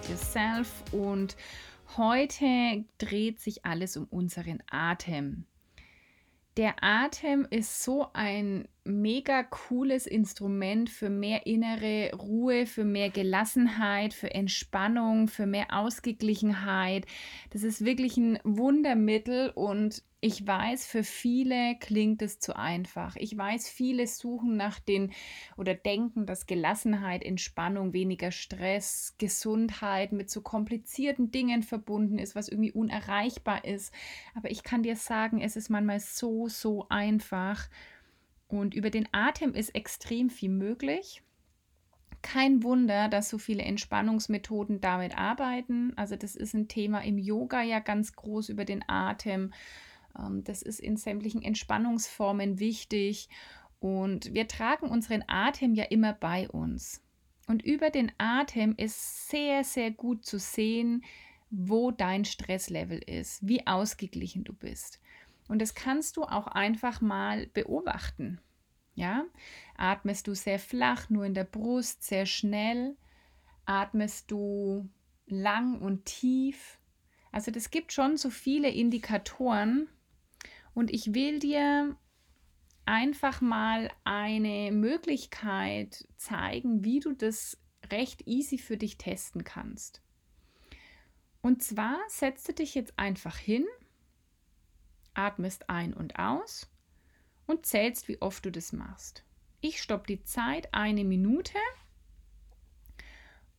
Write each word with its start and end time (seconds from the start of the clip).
Inside 0.00 0.12
Yourself 0.12 0.84
und 0.92 1.36
heute 1.96 2.84
dreht 2.98 3.40
sich 3.40 3.64
alles 3.64 3.96
um 3.96 4.06
unseren 4.10 4.62
Atem. 4.70 5.44
Der 6.56 6.82
Atem 6.82 7.46
ist 7.50 7.82
so 7.82 8.08
ein 8.12 8.68
mega 8.84 9.42
cooles 9.42 10.06
Instrument 10.06 10.90
für 10.90 11.10
mehr 11.10 11.46
innere 11.46 12.12
Ruhe, 12.14 12.66
für 12.66 12.84
mehr 12.84 13.10
Gelassenheit, 13.10 14.14
für 14.14 14.32
Entspannung, 14.32 15.28
für 15.28 15.46
mehr 15.46 15.66
Ausgeglichenheit. 15.70 17.06
Das 17.50 17.62
ist 17.62 17.84
wirklich 17.84 18.16
ein 18.16 18.38
Wundermittel 18.44 19.50
und 19.50 20.02
ich 20.22 20.46
weiß, 20.46 20.86
für 20.86 21.02
viele 21.02 21.76
klingt 21.78 22.20
es 22.20 22.38
zu 22.38 22.54
einfach. 22.54 23.16
Ich 23.16 23.36
weiß, 23.36 23.70
viele 23.70 24.06
suchen 24.06 24.56
nach 24.56 24.78
den 24.78 25.12
oder 25.56 25.74
denken, 25.74 26.26
dass 26.26 26.46
Gelassenheit, 26.46 27.22
Entspannung, 27.22 27.94
weniger 27.94 28.30
Stress, 28.30 29.14
Gesundheit 29.16 30.12
mit 30.12 30.28
so 30.28 30.42
komplizierten 30.42 31.30
Dingen 31.30 31.62
verbunden 31.62 32.18
ist, 32.18 32.34
was 32.34 32.48
irgendwie 32.48 32.72
unerreichbar 32.72 33.64
ist. 33.64 33.94
Aber 34.34 34.50
ich 34.50 34.62
kann 34.62 34.82
dir 34.82 34.96
sagen, 34.96 35.40
es 35.40 35.56
ist 35.56 35.70
manchmal 35.70 36.00
so, 36.00 36.48
so 36.48 36.86
einfach. 36.90 37.70
Und 38.46 38.74
über 38.74 38.90
den 38.90 39.08
Atem 39.12 39.54
ist 39.54 39.74
extrem 39.74 40.28
viel 40.28 40.50
möglich. 40.50 41.22
Kein 42.20 42.62
Wunder, 42.62 43.08
dass 43.08 43.30
so 43.30 43.38
viele 43.38 43.62
Entspannungsmethoden 43.62 44.82
damit 44.82 45.16
arbeiten. 45.16 45.94
Also 45.96 46.16
das 46.16 46.36
ist 46.36 46.52
ein 46.52 46.68
Thema 46.68 47.02
im 47.02 47.16
Yoga 47.16 47.62
ja 47.62 47.78
ganz 47.78 48.12
groß 48.12 48.50
über 48.50 48.66
den 48.66 48.86
Atem. 48.86 49.52
Ähm, 50.18 50.44
das 50.44 50.62
ist 50.62 50.80
in 50.80 50.96
sämtlichen 50.96 51.42
Entspannungsformen 51.42 52.58
wichtig. 52.58 53.28
Und 53.78 54.34
wir 54.34 54.46
tragen 54.46 54.88
unseren 54.88 55.24
Atem 55.26 55.74
ja 55.74 55.84
immer 55.84 56.12
bei 56.12 56.48
uns. 56.48 57.02
Und 57.46 57.64
über 57.64 57.90
den 57.90 58.12
Atem 58.18 58.74
ist 58.76 59.28
sehr, 59.28 59.64
sehr 59.64 59.90
gut 59.90 60.24
zu 60.24 60.38
sehen, 60.38 61.02
wo 61.50 61.90
dein 61.90 62.24
Stresslevel 62.24 62.98
ist, 62.98 63.46
wie 63.46 63.66
ausgeglichen 63.66 64.44
du 64.44 64.52
bist. 64.52 65.00
Und 65.48 65.60
das 65.60 65.74
kannst 65.74 66.16
du 66.16 66.22
auch 66.22 66.46
einfach 66.46 67.00
mal 67.00 67.48
beobachten. 67.48 68.40
Ja? 68.94 69.24
Atmest 69.76 70.28
du 70.28 70.34
sehr 70.34 70.60
flach, 70.60 71.10
nur 71.10 71.24
in 71.24 71.34
der 71.34 71.44
Brust, 71.44 72.04
sehr 72.04 72.24
schnell? 72.26 72.96
Atmest 73.64 74.30
du 74.30 74.88
lang 75.26 75.80
und 75.80 76.04
tief? 76.04 76.78
Also 77.32 77.50
das 77.50 77.70
gibt 77.70 77.92
schon 77.92 78.16
so 78.16 78.30
viele 78.30 78.68
Indikatoren, 78.70 79.88
und 80.80 80.90
ich 80.90 81.12
will 81.12 81.40
dir 81.40 81.94
einfach 82.86 83.42
mal 83.42 83.90
eine 84.04 84.72
Möglichkeit 84.72 86.08
zeigen, 86.16 86.82
wie 86.84 87.00
du 87.00 87.12
das 87.12 87.58
recht 87.90 88.26
easy 88.26 88.56
für 88.56 88.78
dich 88.78 88.96
testen 88.96 89.44
kannst. 89.44 90.00
Und 91.42 91.62
zwar 91.62 91.98
setzt 92.08 92.48
du 92.48 92.54
dich 92.54 92.74
jetzt 92.74 92.98
einfach 92.98 93.36
hin, 93.36 93.66
atmest 95.12 95.68
ein 95.68 95.92
und 95.92 96.18
aus 96.18 96.66
und 97.46 97.66
zählst, 97.66 98.08
wie 98.08 98.22
oft 98.22 98.46
du 98.46 98.50
das 98.50 98.72
machst. 98.72 99.22
Ich 99.60 99.82
stoppe 99.82 100.06
die 100.06 100.22
Zeit 100.22 100.72
eine 100.72 101.04
Minute 101.04 101.58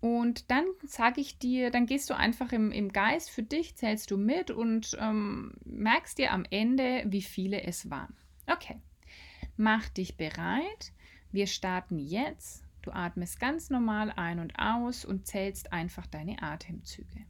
und 0.01 0.49
dann 0.49 0.65
sage 0.83 1.21
ich 1.21 1.37
dir, 1.37 1.69
dann 1.69 1.85
gehst 1.85 2.09
du 2.09 2.17
einfach 2.17 2.51
im, 2.51 2.71
im 2.71 2.91
Geist 2.91 3.29
für 3.29 3.43
dich, 3.43 3.75
zählst 3.75 4.09
du 4.09 4.17
mit 4.17 4.49
und 4.49 4.97
ähm, 4.99 5.53
merkst 5.63 6.17
dir 6.17 6.33
am 6.33 6.43
Ende, 6.49 7.03
wie 7.05 7.21
viele 7.21 7.61
es 7.63 7.91
waren. 7.91 8.15
Okay, 8.47 8.81
mach 9.57 9.87
dich 9.89 10.17
bereit. 10.17 10.91
Wir 11.31 11.45
starten 11.45 11.99
jetzt. 11.99 12.63
Du 12.81 12.91
atmest 12.91 13.39
ganz 13.39 13.69
normal 13.69 14.11
ein 14.15 14.39
und 14.39 14.57
aus 14.57 15.05
und 15.05 15.27
zählst 15.27 15.71
einfach 15.71 16.07
deine 16.07 16.41
Atemzüge. 16.41 17.25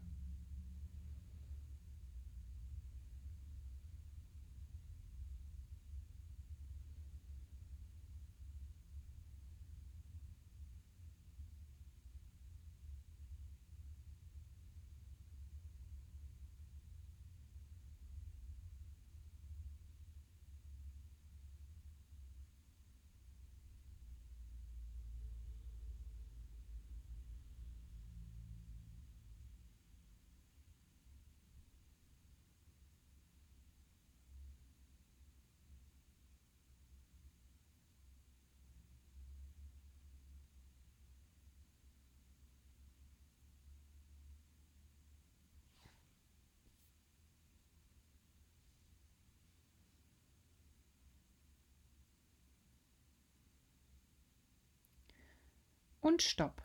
Und 56.02 56.22
Stopp. 56.22 56.62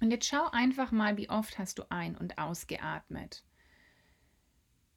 Und 0.00 0.10
jetzt 0.10 0.26
schau 0.26 0.50
einfach 0.50 0.90
mal, 0.90 1.16
wie 1.16 1.30
oft 1.30 1.58
hast 1.58 1.78
du 1.78 1.84
ein- 1.90 2.16
und 2.16 2.38
ausgeatmet. 2.38 3.44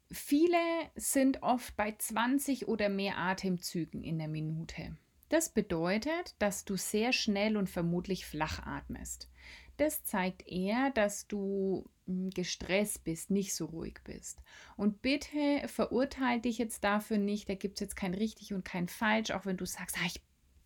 Viele 0.10 0.58
sind 0.96 1.44
oft 1.44 1.76
bei 1.76 1.96
20 1.96 2.68
oder 2.68 2.90
mehr 2.90 3.18
Atemzügen 3.18 4.04
in 4.04 4.18
der 4.18 4.30
Minute. 4.30 4.98
Das 5.30 5.50
bedeutet, 5.50 6.36
dass 6.40 6.64
du 6.64 6.78
sehr 6.78 7.12
schnell 7.12 7.58
und 7.58 7.70
vermutlich 7.70 8.26
flach 8.26 8.66
atmest. 8.66 9.30
Das 9.76 10.04
zeigt 10.04 10.48
eher, 10.48 10.90
dass 10.92 11.28
du 11.28 11.90
hm, 12.06 12.30
gestresst 12.32 13.04
bist, 13.04 13.30
nicht 13.30 13.54
so 13.54 13.66
ruhig 13.66 14.00
bist. 14.04 14.42
Und 14.78 15.02
bitte 15.02 15.68
verurteile 15.68 16.42
dich 16.42 16.58
jetzt 16.58 16.84
dafür 16.84 17.18
nicht, 17.18 17.50
da 17.50 17.56
gibt 17.56 17.76
es 17.76 17.82
jetzt 17.82 17.96
kein 17.96 18.14
richtig 18.14 18.54
und 18.54 18.66
kein 18.66 18.88
falsch, 18.88 19.32
auch 19.32 19.46
wenn 19.46 19.58
du 19.58 19.66
sagst, 19.66 19.98
ah, 20.00 20.06
ich 20.08 20.22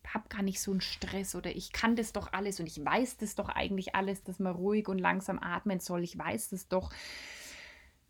habe 0.08 0.30
gar 0.30 0.42
nicht 0.42 0.62
so 0.62 0.72
einen 0.72 0.82
Stress 0.82 1.36
oder 1.36 1.56
ich 1.56 1.72
kann 1.72 1.96
das 1.96 2.14
doch 2.14 2.34
alles 2.34 2.60
und 2.60 2.68
ich 2.68 2.84
weiß 2.84 3.18
das 3.18 3.36
doch 3.36 3.50
eigentlich 3.50 3.96
alles, 3.96 4.24
dass 4.24 4.40
man 4.40 4.56
ruhig 4.56 4.88
und 4.88 4.98
langsam 4.98 5.40
atmen 5.40 5.80
soll. 5.80 6.04
Ich 6.04 6.18
weiß 6.18 6.50
das 6.50 6.68
doch. 6.68 6.92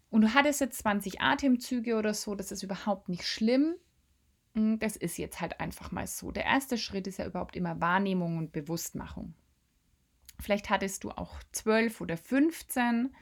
Und 0.09 0.21
du 0.21 0.33
hattest 0.33 0.61
jetzt 0.61 0.79
20 0.79 1.21
Atemzüge 1.21 1.95
oder 1.95 2.13
so, 2.13 2.35
das 2.35 2.51
ist 2.51 2.63
überhaupt 2.63 3.09
nicht 3.09 3.25
schlimm. 3.25 3.75
Hm, 4.55 4.79
das 4.79 4.95
ist 4.95 5.17
jetzt 5.17 5.39
halt 5.39 5.59
einfach 5.59 5.91
mal 5.91 6.07
so. 6.07 6.31
Der 6.31 6.45
erste 6.45 6.77
Schritt 6.77 7.07
ist 7.07 7.17
ja 7.17 7.25
überhaupt 7.25 7.55
immer 7.55 7.79
Wahrnehmung 7.79 8.37
und 8.37 8.51
Bewusstmachung. 8.51 9.33
Vielleicht 10.39 10.69
hattest 10.69 11.03
du 11.03 11.11
auch 11.11 11.39
12 11.51 12.01
oder 12.01 12.17
15. 12.17 13.15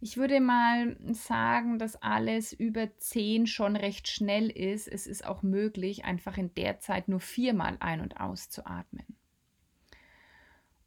Ich 0.00 0.16
würde 0.16 0.40
mal 0.40 0.96
sagen, 1.12 1.78
dass 1.78 1.96
alles 1.96 2.52
über 2.52 2.96
10 2.98 3.48
schon 3.48 3.74
recht 3.74 4.06
schnell 4.06 4.48
ist. 4.48 4.86
Es 4.86 5.08
ist 5.08 5.24
auch 5.24 5.42
möglich, 5.42 6.04
einfach 6.04 6.38
in 6.38 6.54
der 6.54 6.78
Zeit 6.78 7.08
nur 7.08 7.20
viermal 7.20 7.76
ein- 7.80 8.00
und 8.00 8.20
auszuatmen. 8.20 9.06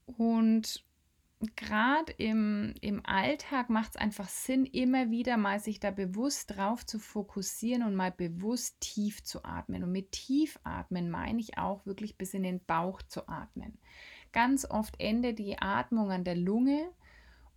Und 0.06 0.86
gerade 1.58 2.14
im, 2.14 2.74
im 2.80 3.06
Alltag 3.06 3.70
macht 3.70 3.92
es 3.92 3.96
einfach 3.98 4.30
Sinn, 4.30 4.66
immer 4.66 5.10
wieder 5.10 5.36
mal 5.36 5.60
sich 5.60 5.82
da 5.82 5.92
bewusst 5.92 6.56
drauf 6.56 6.86
zu 6.86 6.98
fokussieren 6.98 7.84
und 7.84 7.96
mal 7.96 8.12
bewusst 8.12 8.80
tief 8.80 9.24
zu 9.24 9.44
atmen. 9.44 9.84
Und 9.84 9.92
mit 9.92 10.14
tief 10.14 10.58
atmen 10.64 11.10
meine 11.10 11.40
ich 11.42 11.58
auch 11.58 11.86
wirklich 11.86 12.18
bis 12.18 12.34
in 12.34 12.44
den 12.44 12.64
Bauch 12.64 13.02
zu 13.02 13.28
atmen. 13.28 13.78
Ganz 14.32 14.70
oft 14.70 15.00
endet 15.02 15.40
die 15.40 15.60
Atmung 15.60 16.12
an 16.12 16.24
der 16.24 16.36
Lunge 16.36 16.90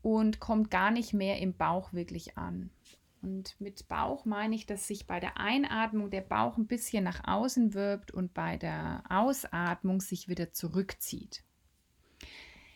und 0.04 0.38
kommt 0.38 0.70
gar 0.70 0.90
nicht 0.90 1.14
mehr 1.14 1.38
im 1.38 1.54
Bauch 1.54 1.94
wirklich 1.94 2.36
an. 2.36 2.68
Und 3.22 3.58
mit 3.58 3.88
Bauch 3.88 4.26
meine 4.26 4.54
ich, 4.54 4.66
dass 4.66 4.86
sich 4.86 5.06
bei 5.06 5.18
der 5.18 5.38
Einatmung 5.38 6.10
der 6.10 6.20
Bauch 6.20 6.58
ein 6.58 6.66
bisschen 6.66 7.02
nach 7.02 7.26
außen 7.26 7.72
wirbt 7.72 8.10
und 8.10 8.34
bei 8.34 8.58
der 8.58 9.02
Ausatmung 9.08 10.02
sich 10.02 10.28
wieder 10.28 10.52
zurückzieht. 10.52 11.42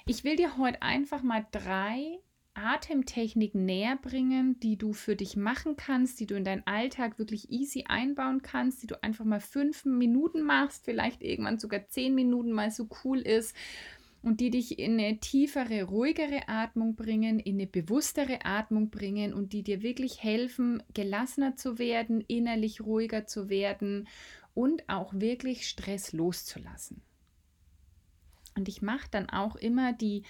Ich 0.06 0.24
will 0.24 0.36
dir 0.36 0.56
heute 0.56 0.80
einfach 0.80 1.22
mal 1.22 1.46
drei 1.50 2.18
Atemtechniken 2.54 3.66
näher 3.66 3.98
bringen, 4.00 4.58
die 4.60 4.78
du 4.78 4.94
für 4.94 5.14
dich 5.14 5.36
machen 5.36 5.76
kannst, 5.76 6.18
die 6.20 6.26
du 6.26 6.34
in 6.34 6.44
deinen 6.44 6.66
Alltag 6.66 7.18
wirklich 7.18 7.50
easy 7.50 7.84
einbauen 7.86 8.40
kannst, 8.40 8.82
die 8.82 8.86
du 8.86 9.02
einfach 9.02 9.26
mal 9.26 9.40
fünf 9.40 9.84
Minuten 9.84 10.42
machst, 10.42 10.86
vielleicht 10.86 11.22
irgendwann 11.22 11.58
sogar 11.58 11.86
zehn 11.88 12.14
Minuten 12.14 12.52
mal 12.52 12.70
so 12.70 12.88
cool 13.04 13.20
ist 13.20 13.54
und 14.22 14.40
die 14.40 14.50
dich 14.50 14.78
in 14.78 14.98
eine 14.98 15.18
tiefere, 15.18 15.84
ruhigere 15.84 16.48
Atmung 16.48 16.96
bringen, 16.96 17.38
in 17.38 17.56
eine 17.56 17.66
bewusstere 17.66 18.44
Atmung 18.44 18.90
bringen 18.90 19.32
und 19.32 19.52
die 19.52 19.62
dir 19.62 19.82
wirklich 19.82 20.22
helfen, 20.22 20.82
gelassener 20.92 21.56
zu 21.56 21.78
werden, 21.78 22.20
innerlich 22.22 22.80
ruhiger 22.80 23.26
zu 23.26 23.48
werden 23.48 24.08
und 24.54 24.88
auch 24.88 25.14
wirklich 25.14 25.68
Stress 25.68 26.12
loszulassen. 26.12 27.00
Und 28.56 28.68
ich 28.68 28.82
mache 28.82 29.08
dann 29.10 29.30
auch 29.30 29.54
immer 29.54 29.92
die 29.92 30.24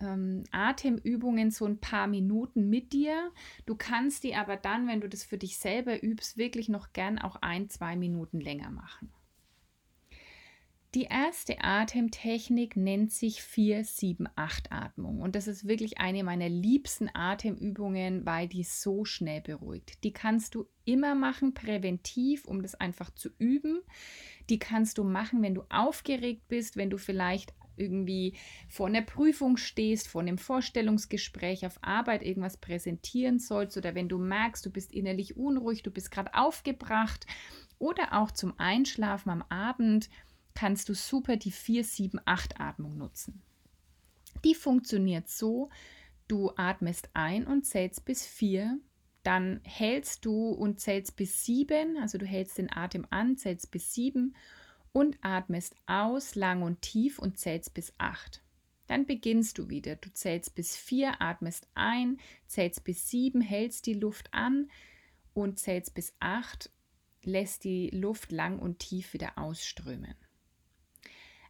ähm, 0.00 0.44
Atemübungen 0.50 1.50
so 1.50 1.66
ein 1.66 1.78
paar 1.78 2.06
Minuten 2.06 2.70
mit 2.70 2.92
dir. 2.92 3.30
Du 3.66 3.74
kannst 3.76 4.24
die 4.24 4.34
aber 4.34 4.56
dann, 4.56 4.88
wenn 4.88 5.00
du 5.00 5.08
das 5.08 5.24
für 5.24 5.38
dich 5.38 5.58
selber 5.58 6.02
übst, 6.02 6.38
wirklich 6.38 6.68
noch 6.68 6.92
gern 6.94 7.18
auch 7.18 7.36
ein, 7.36 7.68
zwei 7.68 7.96
Minuten 7.96 8.40
länger 8.40 8.70
machen. 8.70 9.10
Die 10.96 11.08
erste 11.10 11.62
Atemtechnik 11.62 12.74
nennt 12.74 13.12
sich 13.12 13.40
4-7-8-Atmung 13.40 15.20
und 15.20 15.36
das 15.36 15.46
ist 15.46 15.68
wirklich 15.68 15.98
eine 15.98 16.24
meiner 16.24 16.48
liebsten 16.48 17.10
Atemübungen, 17.12 18.24
weil 18.24 18.48
die 18.48 18.64
so 18.64 19.04
schnell 19.04 19.42
beruhigt. 19.42 20.02
Die 20.04 20.14
kannst 20.14 20.54
du 20.54 20.64
immer 20.86 21.14
machen, 21.14 21.52
präventiv, 21.52 22.46
um 22.46 22.62
das 22.62 22.74
einfach 22.76 23.10
zu 23.10 23.28
üben. 23.36 23.82
Die 24.48 24.58
kannst 24.58 24.96
du 24.96 25.04
machen, 25.04 25.42
wenn 25.42 25.54
du 25.54 25.64
aufgeregt 25.68 26.48
bist, 26.48 26.78
wenn 26.78 26.88
du 26.88 26.96
vielleicht 26.96 27.52
irgendwie 27.76 28.32
vor 28.66 28.86
einer 28.86 29.02
Prüfung 29.02 29.58
stehst, 29.58 30.08
vor 30.08 30.22
einem 30.22 30.38
Vorstellungsgespräch 30.38 31.66
auf 31.66 31.78
Arbeit 31.82 32.22
irgendwas 32.22 32.56
präsentieren 32.56 33.38
sollst 33.38 33.76
oder 33.76 33.94
wenn 33.94 34.08
du 34.08 34.16
merkst, 34.16 34.64
du 34.64 34.70
bist 34.70 34.94
innerlich 34.94 35.36
unruhig, 35.36 35.82
du 35.82 35.90
bist 35.90 36.10
gerade 36.10 36.32
aufgebracht 36.32 37.26
oder 37.78 38.14
auch 38.14 38.30
zum 38.30 38.58
Einschlafen 38.58 39.28
am 39.28 39.42
Abend 39.50 40.08
kannst 40.56 40.88
du 40.88 40.94
super 40.94 41.36
die 41.36 41.52
4-7-8-Atmung 41.52 42.98
nutzen. 42.98 43.42
Die 44.44 44.56
funktioniert 44.56 45.28
so, 45.28 45.70
du 46.26 46.50
atmest 46.56 47.10
ein 47.14 47.46
und 47.46 47.64
zählst 47.64 48.04
bis 48.04 48.26
4, 48.26 48.78
dann 49.22 49.60
hältst 49.64 50.24
du 50.24 50.50
und 50.50 50.80
zählst 50.80 51.16
bis 51.16 51.44
7, 51.44 51.98
also 51.98 52.18
du 52.18 52.26
hältst 52.26 52.58
den 52.58 52.72
Atem 52.72 53.06
an, 53.10 53.36
zählst 53.36 53.70
bis 53.70 53.94
7 53.94 54.34
und 54.92 55.18
atmest 55.20 55.74
aus, 55.86 56.34
lang 56.34 56.62
und 56.62 56.80
tief 56.80 57.18
und 57.18 57.38
zählst 57.38 57.74
bis 57.74 57.92
8. 57.98 58.42
Dann 58.86 59.04
beginnst 59.04 59.58
du 59.58 59.68
wieder. 59.68 59.96
Du 59.96 60.12
zählst 60.12 60.54
bis 60.54 60.76
4, 60.76 61.20
atmest 61.20 61.66
ein, 61.74 62.18
zählst 62.46 62.84
bis 62.84 63.10
7, 63.10 63.40
hältst 63.40 63.86
die 63.86 63.94
Luft 63.94 64.32
an 64.32 64.70
und 65.34 65.58
zählst 65.58 65.94
bis 65.94 66.14
8, 66.20 66.70
lässt 67.24 67.64
die 67.64 67.90
Luft 67.90 68.30
lang 68.30 68.58
und 68.58 68.78
tief 68.78 69.12
wieder 69.12 69.36
ausströmen. 69.36 70.14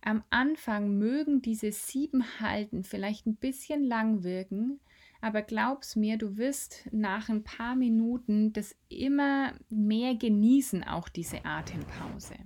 Am 0.06 0.22
Anfang 0.30 0.98
mögen 0.98 1.42
diese 1.42 1.72
sieben 1.72 2.38
Halten 2.38 2.84
vielleicht 2.84 3.26
ein 3.26 3.34
bisschen 3.34 3.82
lang 3.82 4.22
wirken, 4.22 4.78
aber 5.20 5.42
glaub's 5.42 5.96
mir, 5.96 6.16
du 6.16 6.36
wirst 6.36 6.88
nach 6.92 7.28
ein 7.28 7.42
paar 7.42 7.74
Minuten 7.74 8.52
das 8.52 8.76
immer 8.88 9.54
mehr 9.68 10.14
genießen, 10.14 10.84
auch 10.84 11.08
diese 11.08 11.44
Atempause. 11.44 12.36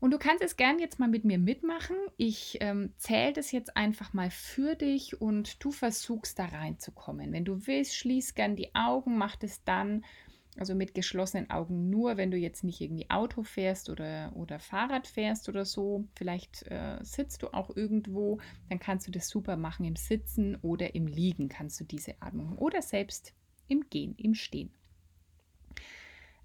Und 0.00 0.10
du 0.10 0.18
kannst 0.18 0.42
es 0.42 0.56
gern 0.56 0.80
jetzt 0.80 0.98
mal 0.98 1.08
mit 1.08 1.24
mir 1.24 1.38
mitmachen. 1.38 1.94
Ich 2.16 2.58
ähm, 2.60 2.92
zähle 2.96 3.34
das 3.34 3.52
jetzt 3.52 3.76
einfach 3.76 4.12
mal 4.12 4.32
für 4.32 4.74
dich 4.74 5.20
und 5.20 5.64
du 5.64 5.70
versuchst 5.70 6.36
da 6.36 6.46
reinzukommen. 6.46 7.32
Wenn 7.32 7.44
du 7.44 7.68
willst, 7.68 7.94
schließ 7.94 8.34
gern 8.34 8.56
die 8.56 8.74
Augen, 8.74 9.16
mach 9.16 9.36
das 9.36 9.62
dann 9.62 10.04
also 10.58 10.74
mit 10.74 10.94
geschlossenen 10.94 11.50
Augen 11.50 11.88
nur, 11.88 12.16
wenn 12.16 12.30
du 12.30 12.36
jetzt 12.36 12.62
nicht 12.62 12.80
irgendwie 12.80 13.08
Auto 13.08 13.42
fährst 13.42 13.88
oder, 13.88 14.32
oder 14.36 14.58
Fahrrad 14.58 15.06
fährst 15.06 15.48
oder 15.48 15.64
so. 15.64 16.06
Vielleicht 16.14 16.66
äh, 16.70 16.98
sitzt 17.02 17.42
du 17.42 17.54
auch 17.54 17.74
irgendwo, 17.74 18.38
dann 18.68 18.78
kannst 18.78 19.06
du 19.06 19.10
das 19.10 19.28
super 19.28 19.56
machen 19.56 19.86
im 19.86 19.96
Sitzen 19.96 20.56
oder 20.56 20.94
im 20.94 21.06
Liegen 21.06 21.48
kannst 21.48 21.80
du 21.80 21.84
diese 21.84 22.20
Atmung 22.20 22.58
oder 22.58 22.82
selbst 22.82 23.32
im 23.68 23.88
Gehen, 23.88 24.14
im 24.18 24.34
Stehen. 24.34 24.70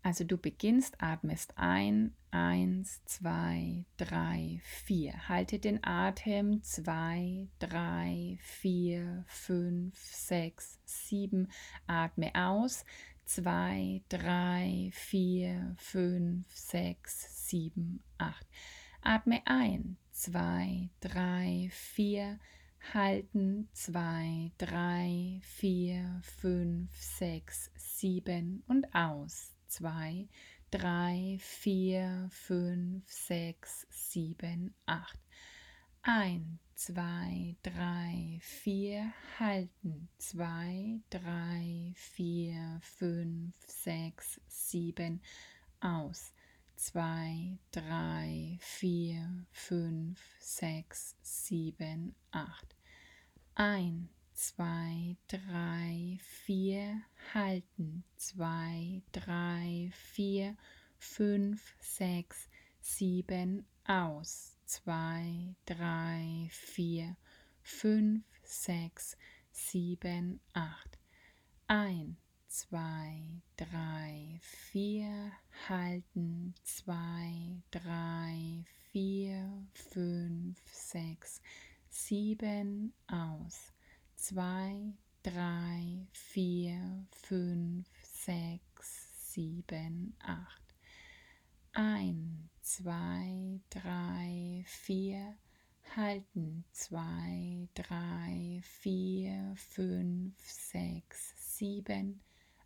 Also 0.04 0.24
du 0.24 0.38
beginnst, 0.38 1.02
atmest 1.02 1.58
ein, 1.58 2.16
eins, 2.32 3.04
zwei, 3.04 3.84
drei, 3.98 4.62
vier. 4.64 5.28
Halte 5.28 5.60
den 5.60 5.84
Atem, 5.84 6.64
zwei, 6.64 7.50
drei, 7.60 8.38
vier, 8.40 9.26
fünf, 9.28 10.00
sechs, 10.00 10.80
sieben. 10.86 11.50
Atme 11.88 12.32
aus, 12.36 12.86
2, 13.28 14.04
3, 14.08 14.90
4, 14.94 15.76
5, 15.78 16.46
6, 16.48 17.50
7, 17.50 18.00
8. 18.18 18.48
Atme 19.02 19.42
ein. 19.46 19.98
2, 20.12 20.90
3, 21.02 21.70
4. 21.70 22.40
Halten. 22.94 23.68
2, 23.74 24.54
3, 24.58 25.42
4, 25.44 26.22
5, 26.24 26.90
6, 26.96 27.72
7 27.76 28.64
und 28.66 28.96
aus. 28.96 29.54
2, 29.68 30.30
3, 30.72 31.38
4, 31.42 32.30
5, 32.32 33.04
6, 33.12 33.88
7, 33.90 34.74
8. 34.86 35.27
Ein, 36.10 36.60
zwei, 36.74 37.58
drei, 37.64 38.40
vier, 38.42 39.12
halten, 39.38 40.08
zwei, 40.18 41.02
drei, 41.10 41.92
vier, 41.98 42.80
fünf, 42.82 43.54
sechs, 43.66 44.40
sieben, 44.48 45.22
aus, 45.82 46.32
zwei, 46.78 47.58
drei, 47.74 48.58
vier, 48.62 49.46
fünf, 49.52 50.18
sechs, 50.40 51.18
sieben, 51.24 52.16
acht, 52.32 52.78
ein, 53.56 54.08
zwei, 54.34 55.18
drei, 55.28 56.20
vier, 56.22 57.02
halten, 57.34 58.06
zwei, 58.16 59.02
drei, 59.12 59.92
vier, 59.92 60.56
fünf, 60.98 61.76
sechs, 61.82 62.48
sieben, 62.80 63.66
aus, 63.86 64.57
zwei, 64.68 65.56
drei, 65.66 66.50
vier, 66.52 67.16
fünf, 67.64 68.26
sechs, 68.44 69.18
sieben, 69.50 70.42
acht. 70.52 71.00
Ein, 71.68 72.18
zwei, 72.48 73.42
drei, 73.56 74.40
vier, 74.42 75.32
halten, 75.70 76.54
zwei, 76.64 77.62
drei, 77.72 78.66
vier, 78.92 79.66
fünf, 79.74 80.62
sechs, 80.70 81.42
sieben, 81.90 82.94
aus. 83.08 83.74
Zwei, 84.16 84.94
drei, 85.24 86.06
vier, 86.12 87.06
fünf, 87.12 87.88
sechs, 88.04 89.32
sieben, 89.32 90.14
acht. 90.20 90.76
Ein, 91.72 92.50
zwei, 92.68 93.62
drei, 93.70 94.62
vier, 94.68 95.38
halten, 95.96 96.66
zwei, 96.74 97.70
drei, 97.74 98.60
vier, 98.62 99.54
fünf, 99.56 100.36
sechs, 100.38 101.58
sieben, 101.58 102.22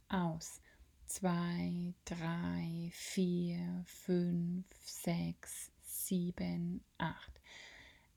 aus, 0.09 0.59
zwei, 1.05 1.93
drei, 2.03 2.89
vier, 2.93 3.83
fünf, 3.85 4.65
sechs, 4.83 5.71
sieben, 5.83 6.83
acht, 6.97 7.39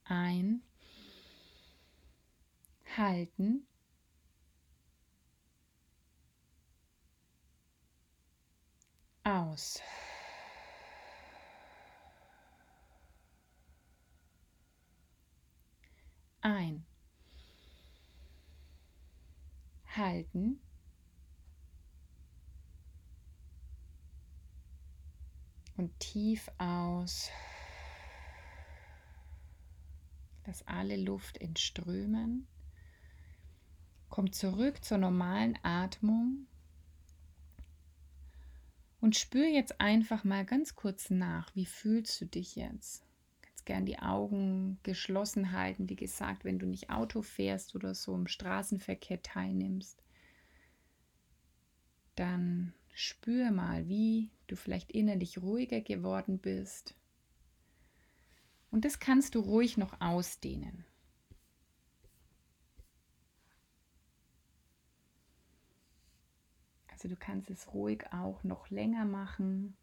ein, 0.05 0.63
halten, 2.97 3.67
aus. 9.23 9.83
Ein. 16.45 16.85
Halten. 19.97 20.61
Und 25.77 25.99
tief 25.99 26.49
aus. 26.59 27.31
Lass 30.47 30.67
alle 30.67 30.97
Luft 30.97 31.39
entströmen. 31.39 32.47
Komm 34.09 34.33
zurück 34.33 34.85
zur 34.85 34.99
normalen 34.99 35.59
Atmung. 35.63 36.47
Und 39.01 39.17
spür 39.17 39.47
jetzt 39.47 39.81
einfach 39.81 40.25
mal 40.25 40.45
ganz 40.45 40.77
kurz 40.77 41.11
nach, 41.11 41.55
wie 41.57 41.67
fühlst 41.67 42.21
du 42.21 42.27
dich 42.27 42.57
jetzt? 42.57 43.05
Gern 43.65 43.87
die 43.87 43.99
Augen 43.99 44.79
geschlossen 44.83 45.53
halten, 45.53 45.89
wie 45.89 45.97
gesagt, 45.97 46.45
wenn 46.45 46.59
du 46.59 46.67
nicht 46.67 46.91
Auto 46.91 47.23
fährst 47.23 47.75
oder 47.75 47.95
so 47.95 48.15
im 48.15 48.27
Straßenverkehr 48.27 49.23
teilnimmst. 49.23 50.03
Dann 52.15 52.75
spür 52.93 53.51
mal, 53.51 53.89
wie 53.89 54.31
du 54.47 54.57
vielleicht 54.57 54.93
innerlich 54.93 55.41
ruhiger 55.41 55.81
geworden 55.81 56.39
bist. 56.39 56.95
Und 58.71 58.85
das 58.85 58.99
kannst 58.99 59.35
du 59.35 59.41
ruhig 59.41 59.77
noch 59.77 60.01
ausdehnen. 60.01 60.85
Also 66.89 67.09
du 67.09 67.17
kannst 67.17 67.51
es 67.51 67.73
ruhig 67.73 68.13
auch 68.13 68.45
noch 68.45 68.71
länger 68.71 69.05
machen 69.05 69.77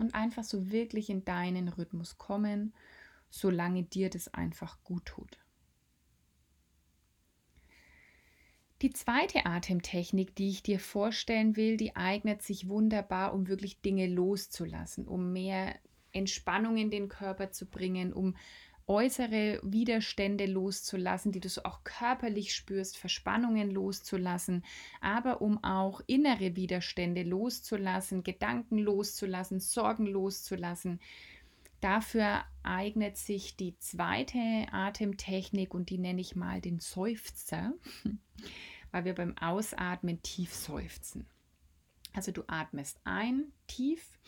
und 0.00 0.14
einfach 0.14 0.44
so 0.44 0.70
wirklich 0.70 1.10
in 1.10 1.24
deinen 1.24 1.68
Rhythmus 1.68 2.18
kommen, 2.18 2.72
solange 3.28 3.84
dir 3.84 4.10
das 4.10 4.32
einfach 4.32 4.82
gut 4.82 5.06
tut. 5.06 5.38
Die 8.82 8.90
zweite 8.90 9.44
Atemtechnik, 9.44 10.34
die 10.34 10.48
ich 10.48 10.62
dir 10.62 10.80
vorstellen 10.80 11.54
will, 11.54 11.76
die 11.76 11.96
eignet 11.96 12.40
sich 12.40 12.68
wunderbar, 12.68 13.34
um 13.34 13.46
wirklich 13.46 13.82
Dinge 13.82 14.06
loszulassen, 14.06 15.06
um 15.06 15.34
mehr 15.34 15.74
Entspannung 16.12 16.78
in 16.78 16.90
den 16.90 17.08
Körper 17.08 17.50
zu 17.52 17.66
bringen, 17.66 18.12
um 18.12 18.36
äußere 18.90 19.60
Widerstände 19.62 20.46
loszulassen, 20.46 21.30
die 21.30 21.38
du 21.38 21.48
so 21.48 21.62
auch 21.62 21.84
körperlich 21.84 22.52
spürst, 22.52 22.98
Verspannungen 22.98 23.70
loszulassen, 23.70 24.64
aber 25.00 25.40
um 25.42 25.62
auch 25.62 26.00
innere 26.08 26.56
Widerstände 26.56 27.22
loszulassen, 27.22 28.24
Gedanken 28.24 28.78
loszulassen, 28.78 29.60
Sorgen 29.60 30.06
loszulassen. 30.06 30.98
Dafür 31.80 32.42
eignet 32.64 33.16
sich 33.16 33.54
die 33.54 33.78
zweite 33.78 34.66
Atemtechnik 34.72 35.72
und 35.72 35.88
die 35.88 35.98
nenne 35.98 36.20
ich 36.20 36.34
mal 36.34 36.60
den 36.60 36.80
Seufzer, 36.80 37.74
weil 38.90 39.04
wir 39.04 39.14
beim 39.14 39.38
Ausatmen 39.38 40.20
tief 40.22 40.52
seufzen. 40.52 41.28
Also 42.12 42.32
du 42.32 42.42
atmest 42.48 43.00
ein, 43.04 43.52
tief 43.68 44.18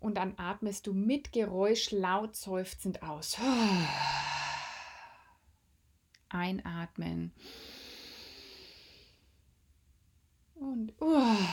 und 0.00 0.16
dann 0.16 0.38
atmest 0.38 0.86
du 0.86 0.92
mit 0.92 1.32
Geräusch 1.32 1.90
laut 1.90 2.36
seufzend 2.36 3.02
aus. 3.02 3.36
Einatmen. 6.28 7.32
Und 10.54 10.92
uh. 11.00 11.36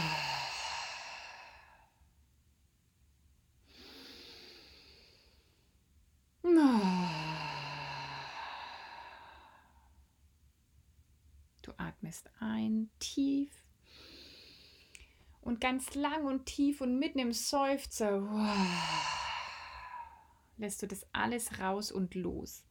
Du 11.61 11.71
atmest 11.77 12.29
ein, 12.41 12.89
tief 12.99 13.62
und 15.43 15.61
ganz 15.61 15.93
lang 15.95 16.25
und 16.25 16.45
tief 16.45 16.81
und 16.81 16.99
mitten 16.99 17.19
im 17.19 17.33
Seufzer 17.33 18.27
lässt 20.57 20.81
du 20.81 20.87
das 20.87 21.05
alles 21.11 21.59
raus 21.59 21.91
und 21.91 22.15
los. 22.15 22.63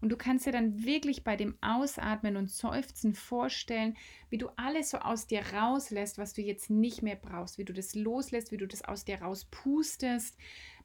Und 0.00 0.10
du 0.10 0.16
kannst 0.16 0.46
dir 0.46 0.52
dann 0.52 0.84
wirklich 0.84 1.24
bei 1.24 1.34
dem 1.34 1.56
Ausatmen 1.60 2.36
und 2.36 2.50
Seufzen 2.50 3.14
vorstellen, 3.14 3.96
wie 4.30 4.38
du 4.38 4.48
alles 4.56 4.90
so 4.90 4.98
aus 4.98 5.26
dir 5.26 5.42
rauslässt, 5.52 6.18
was 6.18 6.34
du 6.34 6.42
jetzt 6.42 6.70
nicht 6.70 7.02
mehr 7.02 7.16
brauchst, 7.16 7.58
wie 7.58 7.64
du 7.64 7.72
das 7.72 7.96
loslässt, 7.96 8.52
wie 8.52 8.58
du 8.58 8.68
das 8.68 8.84
aus 8.84 9.04
dir 9.04 9.20
rauspustest. 9.22 10.36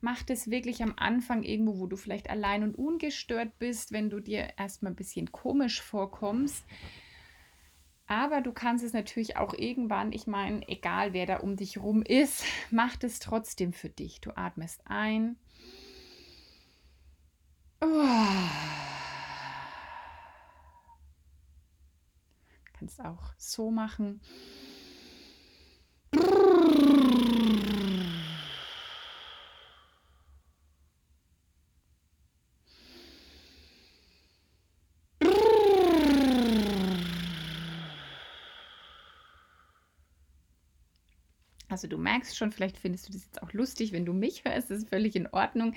Mach 0.01 0.23
das 0.23 0.49
wirklich 0.49 0.81
am 0.81 0.93
Anfang 0.97 1.43
irgendwo, 1.43 1.77
wo 1.77 1.85
du 1.85 1.95
vielleicht 1.95 2.29
allein 2.29 2.63
und 2.63 2.75
ungestört 2.75 3.59
bist, 3.59 3.91
wenn 3.91 4.09
du 4.09 4.19
dir 4.19 4.53
erstmal 4.57 4.91
ein 4.93 4.97
bisschen 4.97 5.31
komisch 5.31 5.81
vorkommst. 5.81 6.65
Aber 8.13 8.41
du 8.41 8.51
kannst 8.51 8.85
es 8.85 8.93
natürlich 8.93 9.37
auch 9.37 9.55
irgendwann, 9.55 10.11
ich 10.11 10.27
meine, 10.27 10.67
egal 10.67 11.13
wer 11.13 11.25
da 11.25 11.37
um 11.37 11.55
dich 11.55 11.79
rum 11.79 12.03
ist, 12.03 12.45
macht 12.69 13.03
es 13.03 13.17
trotzdem 13.17 13.73
für 13.73 13.89
dich. 13.89 14.21
Du 14.21 14.37
atmest 14.37 14.81
ein. 14.85 15.35
Oh. 17.81 17.87
Kannst 22.73 23.03
auch 23.03 23.33
so 23.39 23.71
machen. 23.71 24.21
Also 41.83 41.97
du 41.97 42.01
merkst 42.01 42.37
schon, 42.37 42.53
vielleicht 42.53 42.77
findest 42.77 43.09
du 43.09 43.11
das 43.11 43.25
jetzt 43.25 43.43
auch 43.43 43.51
lustig, 43.51 43.91
wenn 43.91 44.05
du 44.05 44.13
mich 44.13 44.45
hörst, 44.45 44.71
das 44.71 44.77
ist 44.77 44.89
völlig 44.89 45.17
in 45.17 45.27
Ordnung. 45.27 45.73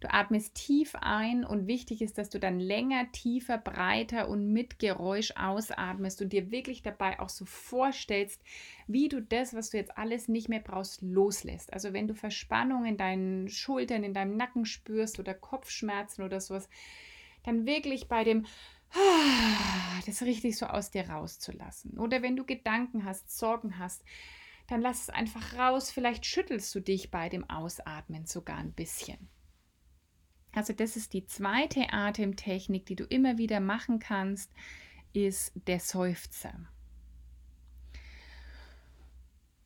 Du 0.00 0.12
atmest 0.12 0.54
tief 0.54 0.94
ein 0.94 1.42
und 1.42 1.66
wichtig 1.66 2.02
ist, 2.02 2.18
dass 2.18 2.28
du 2.28 2.38
dann 2.38 2.60
länger, 2.60 3.10
tiefer, 3.12 3.56
breiter 3.56 4.28
und 4.28 4.52
mit 4.52 4.78
Geräusch 4.78 5.32
ausatmest 5.36 6.20
und 6.20 6.34
dir 6.34 6.50
wirklich 6.50 6.82
dabei 6.82 7.18
auch 7.18 7.30
so 7.30 7.46
vorstellst, 7.46 8.42
wie 8.86 9.08
du 9.08 9.22
das, 9.22 9.54
was 9.54 9.70
du 9.70 9.78
jetzt 9.78 9.96
alles 9.96 10.28
nicht 10.28 10.50
mehr 10.50 10.60
brauchst, 10.60 11.00
loslässt. 11.00 11.72
Also 11.72 11.94
wenn 11.94 12.08
du 12.08 12.14
Verspannung 12.14 12.84
in 12.84 12.98
deinen 12.98 13.48
Schultern, 13.48 14.04
in 14.04 14.12
deinem 14.12 14.36
Nacken 14.36 14.66
spürst 14.66 15.18
oder 15.18 15.32
Kopfschmerzen 15.32 16.24
oder 16.24 16.42
sowas, 16.42 16.68
dann 17.42 17.64
wirklich 17.64 18.06
bei 18.06 18.22
dem 18.22 18.44
das 20.04 20.22
richtig 20.22 20.58
so 20.58 20.66
aus 20.66 20.90
dir 20.90 21.08
rauszulassen. 21.08 21.98
Oder 21.98 22.20
wenn 22.20 22.36
du 22.36 22.44
Gedanken 22.44 23.06
hast, 23.06 23.36
Sorgen 23.36 23.78
hast, 23.78 24.04
dann 24.68 24.82
lass 24.82 25.02
es 25.02 25.10
einfach 25.10 25.54
raus. 25.58 25.90
Vielleicht 25.90 26.24
schüttelst 26.24 26.72
du 26.74 26.80
dich 26.80 27.10
bei 27.10 27.28
dem 27.28 27.48
Ausatmen 27.50 28.26
sogar 28.26 28.58
ein 28.58 28.72
bisschen. 28.72 29.28
Also 30.52 30.72
das 30.72 30.96
ist 30.96 31.12
die 31.14 31.26
zweite 31.26 31.92
Atemtechnik, 31.92 32.86
die 32.86 32.96
du 32.96 33.04
immer 33.04 33.38
wieder 33.38 33.60
machen 33.60 33.98
kannst, 33.98 34.52
ist 35.12 35.52
der 35.66 35.80
Seufzer. 35.80 36.68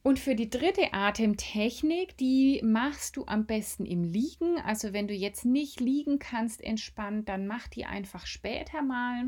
Und 0.04 0.18
für 0.18 0.34
die 0.34 0.50
dritte 0.50 0.92
Atemtechnik, 0.92 2.16
die 2.16 2.60
machst 2.64 3.16
du 3.16 3.24
am 3.26 3.46
besten 3.46 3.86
im 3.86 4.02
Liegen. 4.02 4.58
Also 4.60 4.92
wenn 4.92 5.06
du 5.06 5.14
jetzt 5.14 5.44
nicht 5.44 5.80
liegen 5.80 6.18
kannst 6.18 6.60
entspannt, 6.62 7.28
dann 7.28 7.46
mach 7.46 7.68
die 7.68 7.84
einfach 7.84 8.26
später 8.26 8.82
mal. 8.82 9.26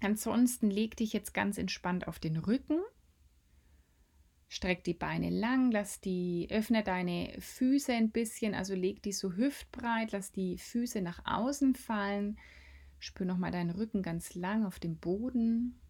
Ansonsten 0.00 0.70
leg 0.70 0.96
dich 0.96 1.12
jetzt 1.12 1.34
ganz 1.34 1.58
entspannt 1.58 2.08
auf 2.08 2.18
den 2.18 2.38
Rücken 2.38 2.80
Streck 4.58 4.82
die 4.82 4.94
Beine 4.94 5.30
lang, 5.30 5.70
lass 5.70 6.00
die, 6.00 6.48
öffne 6.50 6.82
deine 6.82 7.32
Füße 7.38 7.92
ein 7.92 8.10
bisschen, 8.10 8.56
also 8.56 8.74
leg 8.74 9.00
die 9.04 9.12
so 9.12 9.34
hüftbreit, 9.34 10.10
lass 10.10 10.32
die 10.32 10.58
Füße 10.58 11.00
nach 11.00 11.20
außen 11.24 11.76
fallen. 11.76 12.36
Spür 12.98 13.24
nochmal 13.24 13.52
deinen 13.52 13.70
Rücken 13.70 14.02
ganz 14.02 14.34
lang 14.34 14.66
auf 14.66 14.80
dem 14.80 14.96
Boden. 14.98 15.80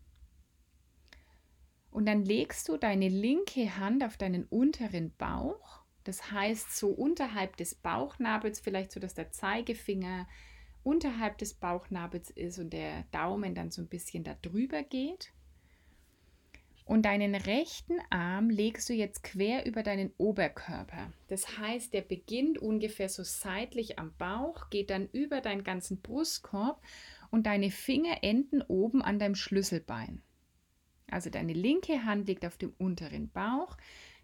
Und 1.91 2.05
dann 2.05 2.27
legst 2.27 2.69
du 2.69 2.77
deine 2.77 3.09
linke 3.09 3.79
Hand 3.79 4.05
auf 4.05 4.19
deinen 4.19 4.45
unteren 4.45 5.15
Bauch. 5.17 5.81
Das 6.05 6.31
heißt, 6.31 6.77
so 6.77 6.91
unterhalb 6.91 7.57
des 7.57 7.75
Bauchnabels, 7.75 8.61
vielleicht 8.61 8.93
so, 8.93 9.01
dass 9.01 9.15
der 9.15 9.31
Zeigefinger 9.31 10.29
unterhalb 10.83 11.39
des 11.39 11.55
Bauchnabels 11.55 12.29
ist 12.29 12.59
und 12.59 12.75
der 12.75 13.05
Daumen 13.13 13.55
dann 13.55 13.71
so 13.71 13.81
ein 13.81 13.89
bisschen 13.89 14.25
da 14.25 14.35
drüber 14.35 14.83
geht. 14.83 15.33
Und 16.89 17.03
deinen 17.03 17.35
rechten 17.35 17.99
Arm 18.09 18.49
legst 18.49 18.89
du 18.89 18.95
jetzt 18.95 19.23
quer 19.23 19.67
über 19.67 19.83
deinen 19.83 20.11
Oberkörper. 20.17 21.13
Das 21.27 21.59
heißt, 21.59 21.93
der 21.93 22.01
beginnt 22.01 22.57
ungefähr 22.57 23.11
so 23.11 23.23
seitlich 23.25 23.99
am 23.99 24.15
Bauch, 24.17 24.71
geht 24.71 24.89
dann 24.89 25.07
über 25.13 25.43
deinen 25.43 25.65
ganzen 25.65 26.01
Brustkorb 26.01 26.81
und 27.31 27.45
deine 27.45 27.71
Finger 27.71 28.21
enden 28.23 28.63
oben 28.63 29.03
an 29.03 29.19
deinem 29.19 29.35
Schlüsselbein. 29.35 30.23
Also 31.11 31.29
deine 31.29 31.53
linke 31.53 32.07
Hand 32.07 32.27
liegt 32.27 32.47
auf 32.47 32.57
dem 32.57 32.73
unteren 32.79 33.29
Bauch, 33.33 33.77